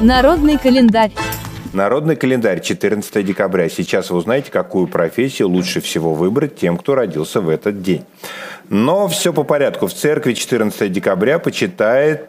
Народный 0.00 0.58
календарь. 0.58 1.12
Народный 1.72 2.14
календарь 2.14 2.60
14 2.60 3.24
декабря. 3.24 3.68
Сейчас 3.68 4.10
вы 4.10 4.18
узнаете, 4.18 4.50
какую 4.50 4.86
профессию 4.86 5.48
лучше 5.48 5.80
всего 5.80 6.14
выбрать 6.14 6.56
тем, 6.56 6.76
кто 6.76 6.94
родился 6.94 7.40
в 7.40 7.48
этот 7.48 7.82
день. 7.82 8.04
Но 8.68 9.08
все 9.08 9.32
по 9.32 9.44
порядку. 9.44 9.86
В 9.86 9.94
церкви 9.94 10.34
14 10.34 10.92
декабря 10.92 11.38
почитает 11.38 12.28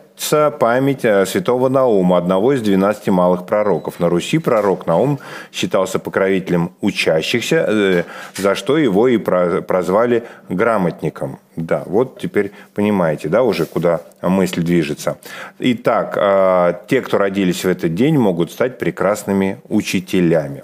память 0.59 1.05
э, 1.05 1.25
святого 1.25 1.69
Наума, 1.69 2.17
одного 2.17 2.53
из 2.53 2.61
12 2.61 3.07
малых 3.07 3.45
пророков. 3.45 3.99
На 3.99 4.09
Руси 4.09 4.37
пророк 4.37 4.87
Наум 4.87 5.19
считался 5.51 5.99
покровителем 5.99 6.71
учащихся, 6.81 7.65
э, 7.67 8.03
за 8.35 8.55
что 8.55 8.77
его 8.77 9.07
и 9.07 9.17
прозвали 9.17 10.23
грамотником. 10.49 11.39
Да, 11.55 11.83
вот 11.85 12.19
теперь 12.19 12.51
понимаете, 12.73 13.29
да, 13.29 13.43
уже 13.43 13.65
куда 13.65 14.01
мысль 14.21 14.61
движется. 14.61 15.17
Итак, 15.59 16.17
э, 16.17 16.73
те, 16.87 17.01
кто 17.01 17.17
родились 17.17 17.63
в 17.63 17.69
этот 17.69 17.93
день, 17.95 18.17
могут 18.17 18.51
стать 18.51 18.77
прекрасными 18.77 19.59
учителями. 19.69 20.63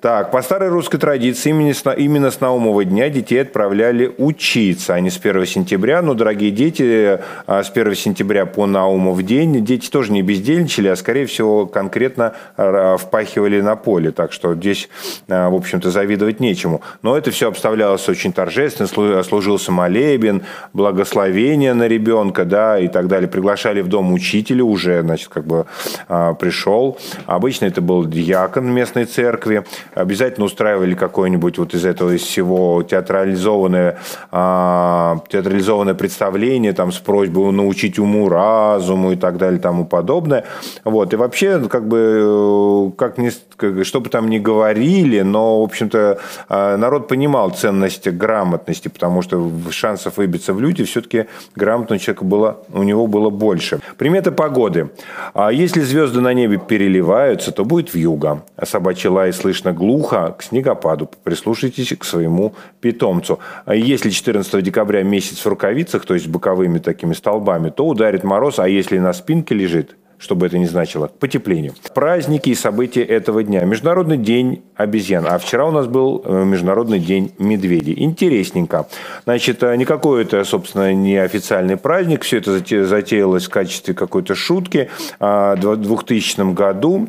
Так, 0.00 0.30
по 0.30 0.40
старой 0.40 0.70
русской 0.70 0.96
традиции 0.96 1.50
именно 1.50 1.74
с, 1.74 1.84
именно 1.94 2.30
с 2.30 2.40
Наумова 2.40 2.86
дня 2.86 3.10
детей 3.10 3.42
отправляли 3.42 4.10
учиться, 4.16 4.94
а 4.94 5.00
не 5.00 5.10
с 5.10 5.18
1 5.18 5.44
сентября. 5.44 6.00
Но, 6.00 6.14
дорогие 6.14 6.50
дети, 6.50 7.18
с 7.46 7.70
1 7.70 7.94
сентября 7.94 8.46
по 8.46 8.64
Наумов 8.64 9.22
день 9.22 9.62
дети 9.62 9.90
тоже 9.90 10.12
не 10.12 10.22
бездельничали, 10.22 10.88
а, 10.88 10.96
скорее 10.96 11.26
всего, 11.26 11.66
конкретно 11.66 12.32
впахивали 12.56 13.60
на 13.60 13.76
поле. 13.76 14.10
Так 14.10 14.32
что 14.32 14.54
здесь, 14.54 14.88
в 15.28 15.54
общем-то, 15.54 15.90
завидовать 15.90 16.40
нечему. 16.40 16.80
Но 17.02 17.14
это 17.14 17.30
все 17.30 17.48
обставлялось 17.48 18.08
очень 18.08 18.32
торжественно, 18.32 18.88
служился 19.22 19.70
молебен, 19.70 20.44
благословение 20.72 21.74
на 21.74 21.86
ребенка, 21.86 22.46
да, 22.46 22.78
и 22.78 22.88
так 22.88 23.06
далее. 23.06 23.28
Приглашали 23.28 23.82
в 23.82 23.88
дом 23.88 24.14
учителя, 24.14 24.64
уже, 24.64 25.02
значит, 25.02 25.28
как 25.28 25.44
бы 25.44 25.66
а, 26.08 26.32
пришел. 26.32 26.96
Обычно 27.26 27.66
это 27.66 27.82
был 27.82 28.06
диакон 28.06 28.72
местной 28.72 29.04
церкви. 29.04 29.62
Обязательно 29.94 30.46
устраивали 30.46 30.94
какое-нибудь 30.94 31.58
вот 31.58 31.74
из 31.74 31.84
этого, 31.84 32.14
из 32.16 32.22
всего 32.22 32.82
театрализованное, 32.82 33.98
а, 34.30 35.18
театрализованное 35.28 35.94
представление, 35.94 36.72
там, 36.72 36.92
с 36.92 36.98
просьбой 36.98 37.52
научить 37.52 37.98
уму, 37.98 38.28
разуму 38.28 39.12
и 39.12 39.16
так 39.16 39.36
далее, 39.38 39.60
тому 39.60 39.84
подобное. 39.84 40.44
Вот. 40.84 41.12
И 41.12 41.16
вообще, 41.16 41.60
как 41.68 41.86
бы, 41.88 42.92
как 42.96 43.18
ни, 43.18 43.30
как, 43.56 43.84
что 43.84 44.00
бы 44.00 44.08
там 44.10 44.30
ни 44.30 44.38
говорили, 44.38 45.20
но, 45.20 45.60
в 45.60 45.64
общем-то, 45.64 46.18
а, 46.48 46.76
народ 46.76 47.08
понимал 47.08 47.50
ценность 47.50 48.08
грамотности, 48.08 48.88
потому 48.88 49.22
что 49.22 49.50
шансов 49.70 50.16
выбиться 50.16 50.54
в 50.54 50.60
люди, 50.60 50.84
все-таки 50.84 51.26
грамотного 51.56 51.98
человека 51.98 52.24
было, 52.24 52.58
у 52.72 52.82
него 52.82 53.06
было 53.06 53.30
больше. 53.30 53.80
Приметы 54.00 54.30
погоды. 54.32 54.88
А 55.34 55.52
если 55.52 55.82
звезды 55.82 56.22
на 56.22 56.32
небе 56.32 56.56
переливаются, 56.56 57.52
то 57.52 57.66
будет 57.66 57.92
вьюга. 57.92 58.46
А 58.56 58.64
собачий 58.64 59.10
лай 59.10 59.30
слышно 59.30 59.74
глухо 59.74 60.34
к 60.38 60.42
снегопаду. 60.42 61.10
Прислушайтесь 61.22 61.94
к 61.98 62.04
своему 62.04 62.54
питомцу. 62.80 63.40
А 63.66 63.74
если 63.74 64.08
14 64.08 64.64
декабря 64.64 65.02
месяц 65.02 65.44
в 65.44 65.46
рукавицах, 65.46 66.06
то 66.06 66.14
есть 66.14 66.28
боковыми 66.28 66.78
такими 66.78 67.12
столбами, 67.12 67.68
то 67.68 67.86
ударит 67.86 68.24
мороз, 68.24 68.58
а 68.58 68.66
если 68.66 68.96
на 68.96 69.12
спинке 69.12 69.54
лежит, 69.54 69.94
что 70.20 70.36
бы 70.36 70.46
это 70.46 70.58
ни 70.58 70.66
значило, 70.66 71.06
к 71.06 71.14
потеплению. 71.14 71.72
Праздники 71.94 72.50
и 72.50 72.54
события 72.54 73.02
этого 73.02 73.42
дня. 73.42 73.64
Международный 73.64 74.18
день 74.18 74.62
обезьян. 74.76 75.26
А 75.26 75.38
вчера 75.38 75.66
у 75.66 75.70
нас 75.70 75.86
был 75.86 76.22
э, 76.24 76.44
Международный 76.44 77.00
день 77.00 77.32
медведей. 77.38 77.94
Интересненько. 77.96 78.86
Значит, 79.24 79.62
э, 79.62 79.74
никакой 79.76 80.22
это, 80.22 80.44
собственно, 80.44 80.92
не 80.92 81.16
официальный 81.16 81.78
праздник. 81.78 82.22
Все 82.22 82.36
это 82.36 82.58
затеялось 82.58 83.46
в 83.46 83.50
качестве 83.50 83.94
какой-то 83.94 84.34
шутки. 84.34 84.90
А 85.18 85.56
в 85.56 85.76
2000 85.76 86.52
году 86.52 87.08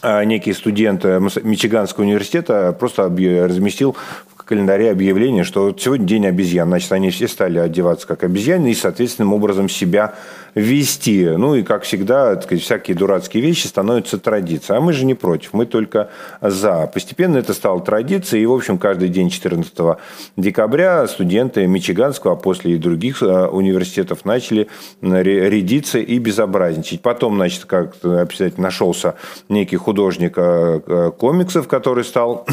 а, 0.00 0.24
некий 0.24 0.54
студент 0.54 1.04
э, 1.04 1.20
Мичиганского 1.42 2.04
университета 2.04 2.72
просто 2.72 3.02
разместил 3.02 3.96
календаре 4.48 4.90
объявление, 4.90 5.44
что 5.44 5.76
сегодня 5.78 6.06
день 6.06 6.26
обезьян. 6.26 6.68
Значит, 6.68 6.90
они 6.92 7.10
все 7.10 7.28
стали 7.28 7.58
одеваться 7.58 8.06
как 8.06 8.24
обезьяны 8.24 8.70
и, 8.70 8.74
соответственным 8.74 9.34
образом 9.34 9.68
себя 9.68 10.14
вести. 10.54 11.28
Ну 11.28 11.54
и, 11.54 11.62
как 11.62 11.82
всегда, 11.82 12.40
сказать, 12.40 12.64
всякие 12.64 12.96
дурацкие 12.96 13.42
вещи 13.42 13.66
становятся 13.66 14.18
традицией. 14.18 14.78
А 14.78 14.80
мы 14.80 14.94
же 14.94 15.04
не 15.04 15.14
против, 15.14 15.52
мы 15.52 15.66
только 15.66 16.08
за. 16.40 16.86
Постепенно 16.86 17.36
это 17.36 17.52
стало 17.52 17.82
традицией. 17.82 18.44
И, 18.44 18.46
в 18.46 18.52
общем, 18.54 18.78
каждый 18.78 19.10
день 19.10 19.28
14 19.28 19.98
декабря 20.38 21.06
студенты 21.08 21.66
Мичиганского, 21.66 22.32
а 22.32 22.36
после 22.36 22.72
и 22.72 22.78
других 22.78 23.22
э, 23.22 23.46
университетов 23.48 24.24
начали 24.24 24.68
рядиться 25.02 25.98
и 25.98 26.18
безобразничать. 26.18 27.02
Потом, 27.02 27.36
значит, 27.36 27.66
как 27.66 27.96
обязательно 28.02 28.68
нашелся 28.68 29.14
некий 29.50 29.76
художник 29.76 30.38
э, 30.38 30.80
э, 30.86 31.10
комиксов, 31.18 31.68
который 31.68 32.04
стал 32.04 32.46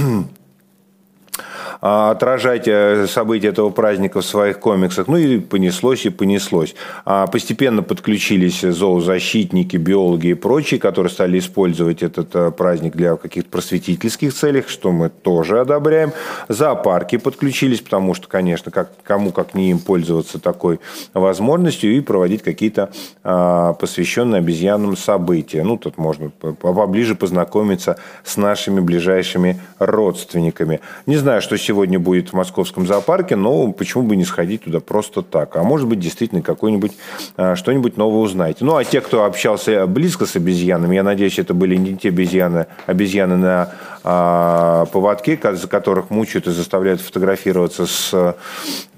отражать 1.85 2.67
э, 2.67 3.05
события 3.07 3.49
этого 3.49 3.69
праздника 3.69 4.21
в 4.21 4.25
своих 4.25 4.59
комиксах. 4.59 5.07
Ну 5.07 5.17
и 5.17 5.39
понеслось 5.39 6.07
и 6.07 6.09
понеслось. 6.09 6.73
А 7.05 7.27
постепенно 7.27 7.83
подключились 7.83 8.61
зоозащитники, 8.61 9.77
биологи 9.77 10.27
и 10.29 10.33
прочие, 10.33 10.79
которые 10.79 11.11
стали 11.11 11.37
использовать 11.37 12.01
этот 12.01 12.35
э, 12.35 12.49
праздник 12.49 12.95
для 12.95 13.15
каких-то 13.17 13.51
просветительских 13.51 14.33
целей, 14.33 14.63
что 14.67 14.91
мы 14.91 15.09
тоже 15.09 15.59
одобряем. 15.59 16.11
Зоопарки 16.49 17.17
подключились, 17.17 17.81
потому 17.81 18.15
что, 18.15 18.27
конечно, 18.27 18.71
как, 18.71 18.89
кому 19.03 19.31
как 19.31 19.53
не 19.53 19.69
им 19.69 19.77
пользоваться 19.77 20.39
такой 20.39 20.79
возможностью 21.13 21.95
и 21.95 21.99
проводить 21.99 22.41
какие-то 22.41 22.89
а, 23.23 23.73
посвященные 23.73 24.39
обезьянам 24.39 24.97
события. 24.97 25.61
Ну, 25.63 25.77
тут 25.77 25.99
можно 25.99 26.31
поближе 26.31 27.13
познакомиться 27.13 27.97
с 28.23 28.37
нашими 28.37 28.79
ближайшими 28.79 29.61
родственниками. 29.77 30.79
Не 31.05 31.17
знаю, 31.17 31.43
что 31.43 31.55
сегодня 31.57 31.74
будет 31.97 32.29
в 32.29 32.33
московском 32.33 32.87
зоопарке, 32.87 33.35
но 33.35 33.71
почему 33.71 34.03
бы 34.03 34.15
не 34.15 34.25
сходить 34.25 34.63
туда 34.63 34.79
просто 34.79 35.21
так? 35.21 35.55
А 35.55 35.63
может 35.63 35.87
быть, 35.87 35.99
действительно, 35.99 36.41
какой-нибудь 36.41 36.93
а, 37.37 37.55
что-нибудь 37.55 37.97
новое 37.97 38.21
узнаете. 38.21 38.63
Ну, 38.65 38.75
а 38.75 38.83
те, 38.83 39.01
кто 39.01 39.25
общался 39.25 39.85
близко 39.87 40.25
с 40.25 40.35
обезьянами, 40.35 40.95
я 40.95 41.03
надеюсь, 41.03 41.39
это 41.39 41.53
были 41.53 41.75
не 41.75 41.97
те 41.97 42.09
обезьяны, 42.09 42.67
обезьяны 42.85 43.37
на 43.37 43.69
а, 44.03 44.85
поводке, 44.85 45.39
за 45.53 45.67
которых 45.67 46.09
мучают 46.09 46.47
и 46.47 46.51
заставляют 46.51 47.01
фотографироваться 47.01 47.85
с 47.85 48.35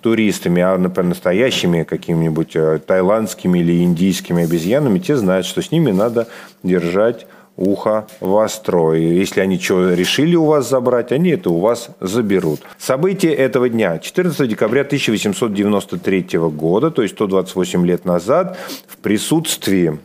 туристами, 0.01 0.61
а, 0.61 0.77
например, 0.77 1.09
настоящими 1.09 1.83
какими-нибудь 1.83 2.55
э, 2.55 2.79
таиландскими 2.85 3.59
или 3.59 3.83
индийскими 3.83 4.43
обезьянами, 4.43 4.99
те 4.99 5.17
знают, 5.17 5.45
что 5.45 5.61
с 5.61 5.71
ними 5.71 5.91
надо 5.91 6.27
держать 6.63 7.27
ухо 7.57 8.07
востро. 8.21 8.93
И 8.93 9.03
если 9.03 9.41
они 9.41 9.59
что 9.59 9.93
решили 9.93 10.35
у 10.35 10.45
вас 10.45 10.69
забрать, 10.69 11.11
они 11.11 11.31
это 11.31 11.49
у 11.49 11.59
вас 11.59 11.89
заберут. 11.99 12.61
События 12.77 13.33
этого 13.33 13.67
дня. 13.67 13.97
14 13.97 14.47
декабря 14.47 14.81
1893 14.81 16.39
года, 16.51 16.91
то 16.91 17.01
есть 17.01 17.15
128 17.15 17.85
лет 17.85 18.05
назад, 18.05 18.57
в 18.87 18.97
присутствии 18.97 19.99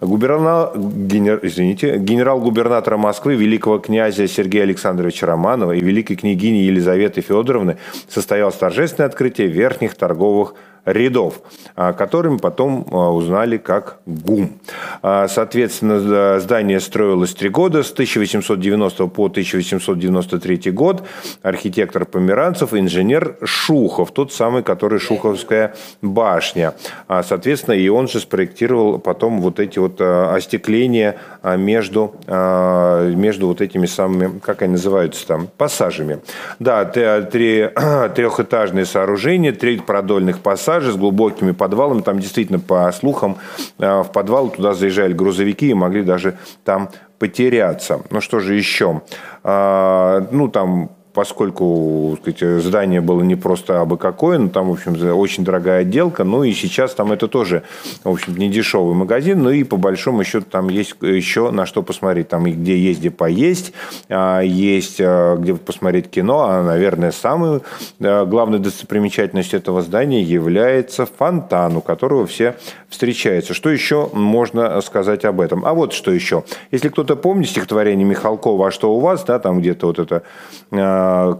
губернатор, 0.00 0.78
генер, 0.78 1.40
извините, 1.42 1.98
генерал-губернатора 1.98 2.96
Москвы, 2.96 3.34
великого 3.34 3.78
князя 3.78 4.26
Сергея 4.28 4.64
Александровича 4.64 5.26
Романова 5.26 5.72
и 5.72 5.80
великой 5.80 6.16
княгини 6.16 6.58
Елизаветы 6.58 7.20
Федоровны 7.20 7.76
состоялось 8.08 8.56
торжественное 8.56 9.08
открытие 9.08 9.48
верхних 9.48 9.94
торговых 9.94 10.54
рядов, 10.84 11.40
а, 11.76 11.92
которыми 11.92 12.36
потом 12.38 12.86
а, 12.90 13.12
узнали 13.12 13.56
как 13.56 13.98
ГУМ. 14.06 14.58
А, 15.02 15.28
соответственно, 15.28 16.40
здание 16.40 16.80
строилось 16.80 17.34
три 17.34 17.48
года, 17.48 17.82
с 17.82 17.90
1890 17.92 19.06
по 19.08 19.26
1893 19.26 20.70
год. 20.72 21.02
Архитектор 21.42 22.04
Померанцев, 22.04 22.74
инженер 22.74 23.36
Шухов, 23.44 24.12
тот 24.12 24.32
самый, 24.32 24.62
который 24.62 24.98
Шуховская 24.98 25.74
башня. 26.02 26.74
Соответственно, 27.08 27.74
и 27.74 27.88
он 27.88 28.08
же 28.08 28.20
спроектировал 28.20 28.98
потом 28.98 29.40
вот 29.40 29.60
эти 29.60 29.78
вот 29.84 30.00
остекления 30.00 31.16
между, 31.42 32.14
между 32.26 33.48
вот 33.48 33.60
этими 33.60 33.86
самыми, 33.86 34.38
как 34.38 34.62
они 34.62 34.72
называются 34.72 35.26
там, 35.26 35.48
пассажами. 35.56 36.20
Да, 36.58 36.84
три, 36.84 37.70
трехэтажные 38.14 38.84
сооружения, 38.84 39.52
три 39.52 39.78
продольных 39.78 40.40
пассажа, 40.40 40.92
с 40.92 40.96
глубокими 40.96 41.52
подвалами. 41.52 42.02
Там 42.02 42.18
действительно, 42.18 42.58
по 42.58 42.90
слухам, 42.92 43.36
э, 43.78 44.02
в 44.02 44.10
подвал 44.12 44.50
туда 44.50 44.74
заезжали 44.74 45.12
грузовики 45.12 45.70
и 45.70 45.74
могли 45.74 46.02
даже 46.02 46.38
там 46.64 46.90
потеряться. 47.18 48.02
Ну 48.10 48.20
что 48.20 48.40
же 48.40 48.54
еще? 48.54 49.02
Ну, 49.44 50.50
там 50.52 50.90
поскольку 51.14 52.18
сказать, 52.20 52.62
здание 52.62 53.00
было 53.00 53.22
не 53.22 53.36
просто 53.36 53.80
абы 53.80 53.96
какое, 53.96 54.38
но 54.38 54.48
там, 54.48 54.68
в 54.68 54.72
общем, 54.72 55.16
очень 55.16 55.44
дорогая 55.44 55.82
отделка, 55.82 56.24
ну 56.24 56.42
и 56.42 56.52
сейчас 56.52 56.92
там 56.94 57.12
это 57.12 57.28
тоже, 57.28 57.62
в 58.02 58.10
общем, 58.10 58.36
не 58.36 58.50
дешевый 58.50 58.94
магазин, 58.94 59.42
ну 59.42 59.50
и 59.50 59.62
по 59.62 59.76
большому 59.76 60.24
счету 60.24 60.46
там 60.50 60.68
есть 60.68 60.96
еще 61.00 61.50
на 61.52 61.66
что 61.66 61.82
посмотреть. 61.82 62.28
Там 62.28 62.46
и 62.46 62.52
где 62.52 62.76
есть 62.76 62.98
где 62.98 63.10
поесть, 63.10 63.72
а, 64.08 64.40
есть 64.40 64.96
а, 65.00 65.36
где 65.36 65.54
посмотреть 65.54 66.10
кино, 66.10 66.46
а, 66.48 66.62
наверное, 66.62 67.12
самой 67.12 67.60
главной 68.00 68.58
достопримечательностью 68.58 69.60
этого 69.60 69.82
здания 69.82 70.22
является 70.22 71.06
фонтан, 71.06 71.76
у 71.76 71.80
которого 71.80 72.26
все 72.26 72.56
встречаются. 72.88 73.54
Что 73.54 73.70
еще 73.70 74.10
можно 74.12 74.80
сказать 74.80 75.24
об 75.24 75.40
этом? 75.40 75.64
А 75.64 75.74
вот 75.74 75.92
что 75.92 76.10
еще. 76.10 76.44
Если 76.72 76.88
кто-то 76.88 77.14
помнит 77.16 77.48
стихотворение 77.48 78.04
Михалкова 78.06 78.68
«А 78.68 78.70
что 78.70 78.94
у 78.94 79.00
вас?», 79.00 79.22
да, 79.24 79.38
там 79.38 79.60
где-то 79.60 79.86
вот 79.86 79.98
это 79.98 80.22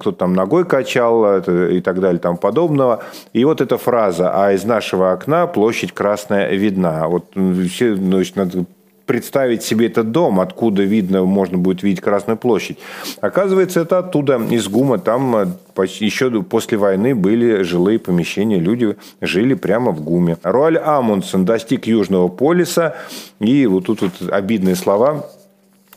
кто-то 0.00 0.18
там 0.18 0.34
ногой 0.34 0.64
качал 0.64 1.38
и 1.38 1.80
так 1.80 2.00
далее, 2.00 2.18
там 2.18 2.36
подобного. 2.36 3.02
И 3.32 3.44
вот 3.44 3.60
эта 3.60 3.78
фраза 3.78 4.30
«А 4.34 4.52
из 4.52 4.64
нашего 4.64 5.12
окна 5.12 5.46
площадь 5.46 5.92
красная 5.92 6.54
видна». 6.54 7.08
Вот 7.08 7.26
все, 7.68 7.94
значит, 7.96 8.36
надо 8.36 8.64
представить 9.06 9.62
себе 9.62 9.86
этот 9.86 10.10
дом, 10.12 10.40
откуда 10.40 10.82
видно, 10.82 11.24
можно 11.24 11.58
будет 11.58 11.82
видеть 11.82 12.00
Красную 12.00 12.36
площадь. 12.36 12.78
Оказывается, 13.20 13.80
это 13.80 13.98
оттуда, 13.98 14.40
из 14.50 14.68
ГУМа, 14.68 14.98
там 14.98 15.36
э, 15.36 15.46
еще 16.00 16.42
после 16.42 16.78
войны 16.78 17.14
были 17.14 17.62
жилые 17.62 17.98
помещения, 17.98 18.58
люди 18.58 18.96
жили 19.20 19.54
прямо 19.54 19.92
в 19.92 20.02
ГУМе. 20.02 20.38
Руаль 20.42 20.78
Амундсен 20.78 21.44
достиг 21.44 21.86
Южного 21.86 22.28
полюса, 22.28 22.94
и 23.40 23.66
вот 23.66 23.86
тут 23.86 24.02
вот 24.02 24.12
обидные 24.30 24.76
слова– 24.76 25.26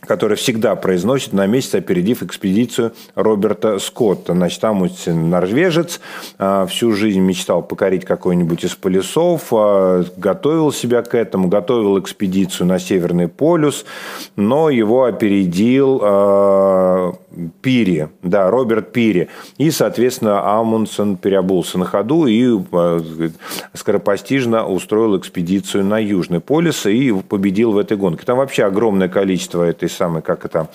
который 0.07 0.37
всегда 0.37 0.75
произносит 0.75 1.33
на 1.33 1.45
месяц, 1.45 1.75
опередив 1.75 2.23
экспедицию 2.23 2.93
Роберта 3.15 3.79
Скотта. 3.79 4.33
Значит, 4.33 4.61
там 4.61 4.87
норвежец, 5.07 5.99
а, 6.37 6.65
всю 6.65 6.93
жизнь 6.93 7.19
мечтал 7.19 7.61
покорить 7.61 8.05
какой-нибудь 8.05 8.63
из 8.63 8.75
полюсов, 8.75 9.47
а, 9.51 10.03
готовил 10.17 10.71
себя 10.71 11.01
к 11.01 11.15
этому, 11.15 11.47
готовил 11.47 11.99
экспедицию 11.99 12.67
на 12.67 12.79
Северный 12.79 13.27
полюс, 13.27 13.85
но 14.35 14.69
его 14.69 15.03
опередил 15.03 15.99
а, 16.01 17.13
Пири, 17.61 18.07
да, 18.23 18.49
Роберт 18.49 18.93
Пири. 18.93 19.27
И, 19.57 19.69
соответственно, 19.69 20.57
Амундсен 20.57 21.17
переобулся 21.17 21.77
на 21.77 21.85
ходу 21.85 22.25
и 22.25 22.57
скоропостижно 23.73 24.65
устроил 24.65 25.17
экспедицию 25.17 25.83
на 25.83 25.99
Южный 25.99 26.39
полюс 26.39 26.85
и 26.85 27.11
победил 27.27 27.73
в 27.73 27.77
этой 27.77 27.97
гонке. 27.97 28.25
Там 28.25 28.37
вообще 28.37 28.63
огромное 28.63 29.09
количество 29.09 29.63
этой 29.63 29.89
самой, 29.89 30.21
как 30.21 30.45
это, 30.45 30.69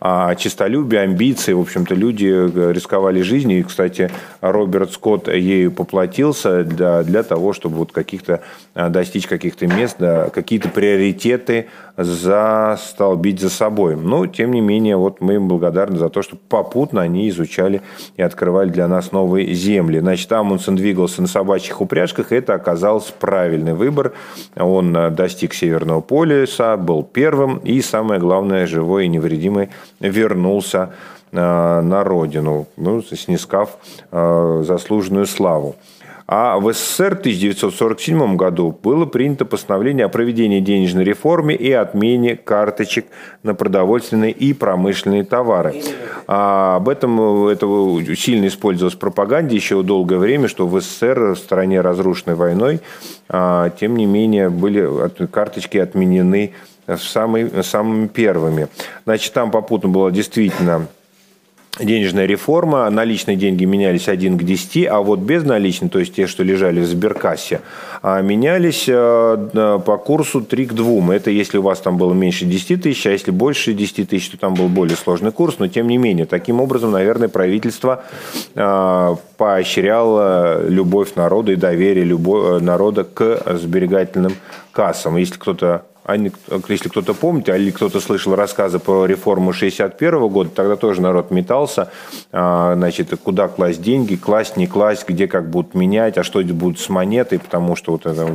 а, 0.00 0.36
честолюбие, 0.36 1.00
амбиции. 1.02 1.52
В 1.52 1.60
общем-то, 1.60 1.94
люди 1.94 2.26
э, 2.26 2.72
рисковали 2.72 3.22
жизнью. 3.22 3.60
И, 3.60 3.62
кстати, 3.64 4.10
Роберт 4.40 4.92
Скотт 4.92 5.28
ею 5.28 5.72
поплатился 5.72 6.62
для, 6.62 7.02
для 7.02 7.24
того, 7.24 7.52
чтобы 7.52 7.78
вот 7.78 7.90
каких-то 7.90 8.42
а, 8.74 8.90
достичь 8.90 9.26
каких-то 9.26 9.66
мест, 9.66 9.96
да, 9.98 10.30
какие-то 10.30 10.68
приоритеты 10.68 11.66
застолбить 11.96 13.40
за 13.40 13.50
собой. 13.50 13.96
Но, 13.96 14.26
тем 14.26 14.52
не 14.52 14.60
менее, 14.60 14.96
вот 14.96 15.20
мы 15.20 15.34
им 15.34 15.48
благодарны 15.48 15.95
за 15.96 16.08
то, 16.08 16.22
что 16.22 16.36
попутно 16.36 17.02
они 17.02 17.28
изучали 17.28 17.82
и 18.16 18.22
открывали 18.22 18.68
для 18.70 18.88
нас 18.88 19.12
новые 19.12 19.52
земли. 19.54 19.98
Значит, 20.00 20.30
Амундсен 20.32 20.76
двигался 20.76 21.22
на 21.22 21.28
собачьих 21.28 21.80
упряжках, 21.80 22.32
и 22.32 22.36
это 22.36 22.54
оказался 22.54 23.12
правильный 23.12 23.74
выбор. 23.74 24.12
Он 24.56 24.96
э, 24.96 25.10
достиг 25.10 25.54
Северного 25.54 26.00
полюса, 26.00 26.76
был 26.76 27.02
первым, 27.02 27.58
и, 27.58 27.80
самое 27.80 28.20
главное, 28.20 28.66
живой 28.66 29.06
и 29.06 29.08
невредимый 29.08 29.70
вернулся 30.00 30.90
э, 31.32 31.36
на 31.36 32.04
родину, 32.04 32.66
ну, 32.76 33.02
снискав 33.02 33.76
э, 34.10 34.62
заслуженную 34.66 35.26
славу. 35.26 35.76
А 36.28 36.58
в 36.58 36.72
СССР 36.72 37.16
в 37.16 37.20
1947 37.20 38.36
году 38.36 38.76
было 38.82 39.06
принято 39.06 39.44
постановление 39.44 40.06
о 40.06 40.08
проведении 40.08 40.60
денежной 40.60 41.04
реформы 41.04 41.54
и 41.54 41.70
отмене 41.70 42.36
карточек 42.36 43.06
на 43.44 43.54
продовольственные 43.54 44.32
и 44.32 44.52
промышленные 44.52 45.24
товары. 45.24 45.82
А 46.26 46.76
об 46.76 46.88
этом 46.88 47.46
это 47.46 47.66
сильно 48.16 48.48
использовалось 48.48 48.94
в 48.94 48.98
пропаганде 48.98 49.54
еще 49.54 49.82
долгое 49.82 50.18
время, 50.18 50.48
что 50.48 50.66
в 50.66 50.80
СССР, 50.80 51.34
в 51.34 51.36
стране 51.36 51.80
разрушенной 51.80 52.34
войной, 52.34 52.80
а, 53.28 53.70
тем 53.70 53.96
не 53.96 54.06
менее 54.06 54.50
были 54.50 54.88
карточки 55.28 55.78
отменены 55.78 56.52
самыми 56.96 58.06
первыми. 58.08 58.68
Значит, 59.04 59.32
там 59.32 59.50
попутно 59.50 59.88
было 59.88 60.10
действительно 60.10 60.86
денежная 61.78 62.26
реформа, 62.26 62.88
наличные 62.90 63.36
деньги 63.36 63.64
менялись 63.64 64.08
1 64.08 64.38
к 64.38 64.42
10, 64.42 64.86
а 64.86 65.00
вот 65.00 65.20
безналичные, 65.20 65.90
то 65.90 65.98
есть 65.98 66.14
те, 66.14 66.26
что 66.26 66.42
лежали 66.42 66.80
в 66.80 66.86
сберкассе, 66.86 67.60
а, 68.02 68.20
менялись 68.22 68.84
э, 68.88 69.78
по 69.84 69.98
курсу 69.98 70.40
3 70.40 70.66
к 70.66 70.72
2. 70.72 71.14
Это 71.14 71.30
если 71.30 71.58
у 71.58 71.62
вас 71.62 71.80
там 71.80 71.98
было 71.98 72.14
меньше 72.14 72.44
10 72.44 72.82
тысяч, 72.82 73.06
а 73.06 73.10
если 73.10 73.30
больше 73.30 73.74
10 73.74 74.08
тысяч, 74.08 74.30
то 74.30 74.38
там 74.38 74.54
был 74.54 74.68
более 74.68 74.96
сложный 74.96 75.32
курс, 75.32 75.56
но 75.58 75.68
тем 75.68 75.88
не 75.88 75.98
менее, 75.98 76.26
таким 76.26 76.60
образом, 76.60 76.92
наверное, 76.92 77.28
правительство 77.28 78.04
э, 78.54 79.16
поощряло 79.36 80.66
любовь 80.66 81.14
народа 81.14 81.52
и 81.52 81.56
доверие 81.56 82.04
любого 82.04 82.58
народа 82.58 83.04
к 83.04 83.42
сберегательным 83.58 84.32
кассам. 84.72 85.16
Если 85.16 85.34
кто-то 85.34 85.84
если 86.68 86.88
кто-то 86.88 87.14
помнит, 87.14 87.48
или 87.48 87.70
кто-то 87.70 88.00
слышал 88.00 88.34
рассказы 88.34 88.78
про 88.78 89.06
реформу 89.06 89.52
61 89.52 90.28
года, 90.28 90.50
тогда 90.54 90.76
тоже 90.76 91.00
народ 91.00 91.30
метался, 91.30 91.90
а, 92.32 92.74
значит, 92.74 93.10
куда 93.22 93.48
класть 93.48 93.82
деньги, 93.82 94.14
класть, 94.14 94.56
не 94.56 94.66
класть, 94.66 95.08
где 95.08 95.26
как 95.26 95.50
будут 95.50 95.74
менять, 95.74 96.16
а 96.18 96.22
что 96.22 96.42
будет 96.42 96.78
с 96.78 96.88
монетой, 96.88 97.40
потому 97.40 97.74
что 97.74 97.92
вот 97.92 98.06
это, 98.06 98.28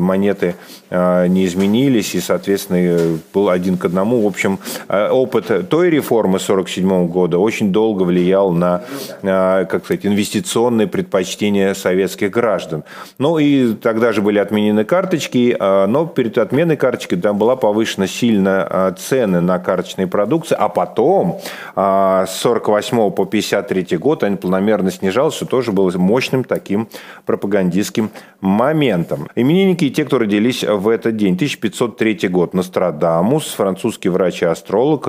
монеты 0.00 0.54
а, 0.90 1.26
не 1.26 1.46
изменились, 1.46 2.14
и, 2.14 2.20
соответственно, 2.20 3.18
был 3.32 3.48
один 3.48 3.78
к 3.78 3.86
одному. 3.86 4.22
В 4.22 4.26
общем, 4.26 4.58
а, 4.88 5.10
опыт 5.10 5.68
той 5.70 5.88
реформы 5.88 6.38
47 6.38 7.06
года 7.06 7.38
очень 7.38 7.72
долго 7.72 8.02
влиял 8.02 8.52
на, 8.52 8.82
как 9.22 9.84
сказать, 9.84 10.04
инвестиционные 10.04 10.88
предпочтения 10.88 11.74
советских 11.74 12.30
граждан. 12.30 12.84
Ну 13.18 13.38
и 13.38 13.74
тогда 13.74 14.12
же 14.12 14.20
были 14.20 14.38
отменены 14.38 14.84
карточки, 14.84 15.56
но 15.58 16.06
перед 16.06 16.36
отменой 16.38 16.76
карточки, 16.82 17.14
там 17.14 17.38
была 17.38 17.54
повышена 17.54 18.08
сильно 18.08 18.66
а, 18.68 18.90
цены 18.90 19.40
на 19.40 19.60
карточные 19.60 20.08
продукции, 20.08 20.56
а 20.58 20.68
потом 20.68 21.38
а, 21.76 22.26
с 22.26 22.34
48 22.40 23.12
по 23.12 23.24
53 23.24 23.96
год 23.98 24.24
они 24.24 24.34
планомерно 24.34 24.90
снижались, 24.90 25.34
что 25.34 25.46
тоже 25.46 25.70
было 25.70 25.96
мощным 25.96 26.42
таким 26.42 26.88
пропагандистским 27.24 28.10
моментом. 28.40 29.28
Именинники 29.36 29.84
и 29.84 29.90
те, 29.90 30.04
кто 30.04 30.18
родились 30.18 30.64
в 30.64 30.88
этот 30.88 31.16
день. 31.16 31.34
1503 31.34 32.28
год. 32.28 32.52
Нострадамус, 32.52 33.54
французский 33.54 34.08
врач 34.08 34.42
и 34.42 34.46
астролог, 34.46 35.06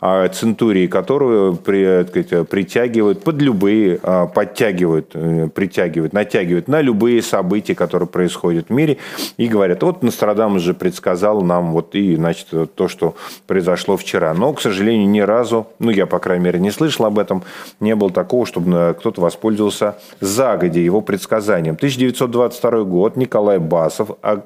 а, 0.00 0.26
центурии 0.28 0.86
которую 0.86 1.56
при, 1.56 2.04
притягивают 2.44 3.22
под 3.22 3.42
любые, 3.42 3.98
подтягивают, 4.34 5.10
э, 5.12 5.48
притягивают, 5.54 6.14
натягивают 6.14 6.68
на 6.68 6.80
любые 6.80 7.20
события, 7.20 7.74
которые 7.74 8.08
происходят 8.08 8.70
в 8.70 8.72
мире, 8.72 8.96
и 9.36 9.48
говорят, 9.48 9.82
вот 9.82 10.02
Нострадамус 10.02 10.62
же 10.62 10.72
предсказал 10.72 11.09
сказал 11.10 11.42
нам 11.42 11.72
вот 11.72 11.96
и, 11.96 12.14
значит, 12.14 12.46
то, 12.74 12.88
что 12.88 13.16
произошло 13.48 13.96
вчера. 13.96 14.32
Но, 14.32 14.52
к 14.52 14.60
сожалению, 14.60 15.08
ни 15.08 15.20
разу, 15.20 15.66
ну, 15.80 15.90
я, 15.90 16.06
по 16.06 16.20
крайней 16.20 16.44
мере, 16.44 16.60
не 16.60 16.70
слышал 16.70 17.04
об 17.04 17.18
этом, 17.18 17.42
не 17.80 17.96
было 17.96 18.10
такого, 18.10 18.46
чтобы 18.46 18.72
э, 18.72 18.94
кто-то 18.94 19.20
воспользовался 19.20 19.96
загодя 20.20 20.78
его 20.78 21.00
предсказанием. 21.00 21.74
1922 21.74 22.84
год, 22.84 23.16
Николай 23.16 23.58
Басов, 23.58 24.10
а, 24.22 24.42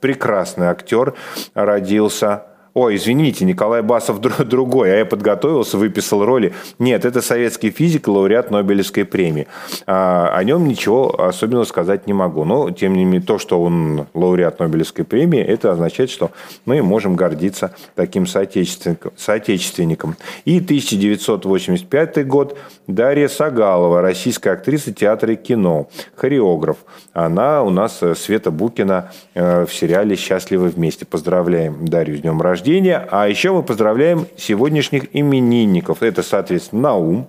прекрасный 0.00 0.66
актер, 0.66 1.14
родился 1.54 2.42
Ой, 2.72 2.96
извините, 2.96 3.44
Николай 3.44 3.82
Басов 3.82 4.20
другой, 4.38 4.92
а 4.92 4.98
я 4.98 5.04
подготовился, 5.04 5.76
выписал 5.76 6.24
роли. 6.24 6.52
Нет, 6.78 7.04
это 7.04 7.20
советский 7.20 7.70
физик, 7.70 8.06
лауреат 8.06 8.50
Нобелевской 8.50 9.04
премии. 9.04 9.48
А, 9.86 10.28
о 10.32 10.44
нем 10.44 10.68
ничего 10.68 11.20
особенного 11.20 11.64
сказать 11.64 12.06
не 12.06 12.12
могу. 12.12 12.44
Но, 12.44 12.70
тем 12.70 12.94
не 12.94 13.04
менее, 13.04 13.22
то, 13.22 13.38
что 13.38 13.60
он 13.60 14.06
лауреат 14.14 14.60
Нобелевской 14.60 15.04
премии, 15.04 15.40
это 15.40 15.72
означает, 15.72 16.10
что 16.10 16.30
мы 16.64 16.80
можем 16.82 17.16
гордиться 17.16 17.74
таким 17.96 18.26
соотечественником. 18.26 19.12
соотечественником. 19.16 20.16
И 20.44 20.58
1985 20.58 22.26
год. 22.26 22.56
Дарья 22.86 23.28
Сагалова, 23.28 24.00
российская 24.00 24.50
актриса 24.50 24.92
театра 24.92 25.32
и 25.32 25.36
кино, 25.36 25.88
хореограф. 26.14 26.78
Она 27.12 27.62
у 27.62 27.70
нас, 27.70 27.98
э, 28.02 28.14
Света 28.14 28.50
Букина, 28.50 29.10
э, 29.34 29.64
в 29.66 29.72
сериале 29.72 30.16
«Счастливы 30.16 30.68
вместе». 30.68 31.04
Поздравляем 31.04 31.86
Дарью 31.86 32.18
с 32.18 32.20
днем 32.20 32.40
рождения 32.40 32.59
рождения. 32.60 33.08
А 33.10 33.26
еще 33.26 33.52
мы 33.52 33.62
поздравляем 33.62 34.26
сегодняшних 34.36 35.16
именинников. 35.16 36.02
Это, 36.02 36.22
соответственно, 36.22 36.82
Наум. 36.82 37.28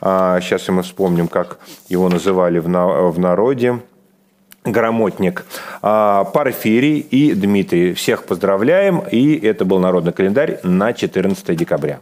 Сейчас 0.00 0.68
а, 0.68 0.72
мы 0.72 0.82
вспомним, 0.82 1.28
как 1.28 1.58
его 1.88 2.08
называли 2.08 2.58
в 2.58 3.18
народе. 3.18 3.80
Грамотник, 4.64 5.46
а, 5.82 6.24
Порфирий 6.24 6.98
и 6.98 7.32
Дмитрий. 7.32 7.94
Всех 7.94 8.24
поздравляем. 8.24 9.02
И 9.10 9.34
это 9.38 9.64
был 9.64 9.78
народный 9.78 10.12
календарь 10.12 10.60
на 10.62 10.92
14 10.92 11.56
декабря. 11.56 12.00